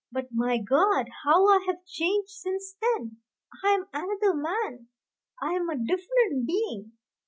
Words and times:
But, 0.11 0.29
my 0.31 0.57
God, 0.57 1.09
how 1.23 1.45
I 1.47 1.63
have 1.67 1.85
changed 1.85 2.31
since 2.31 2.73
then! 2.81 3.17
I 3.63 3.69
am 3.75 3.85
another 3.93 4.33
man, 4.33 4.87
I 5.39 5.53
am 5.53 5.69
a 5.69 5.77
different 5.77 6.47
being. 6.47 6.93